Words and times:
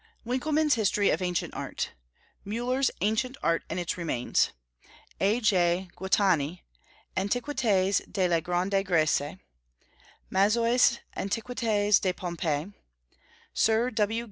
Winckelmann's 0.25 0.73
History 0.73 1.11
of 1.11 1.21
Ancient 1.21 1.53
Art; 1.53 1.91
Müller's 2.43 2.89
Ancient 3.01 3.37
Art 3.43 3.63
and 3.69 3.79
its 3.79 3.99
Remains; 3.99 4.49
A.J. 5.19 5.89
Guattani, 5.95 6.61
Antiquités 7.15 8.01
de 8.11 8.27
la 8.27 8.39
Grande 8.39 8.83
Grèce; 8.83 9.37
Mazois, 10.31 10.97
Antiquités 11.15 11.99
de 12.01 12.13
Pompeii; 12.13 12.73
Sir 13.53 13.91
W. 13.91 14.19